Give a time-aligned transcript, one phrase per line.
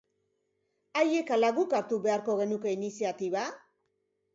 [1.01, 3.51] Haiek ala guk hartu beharko genuke iniziatiba?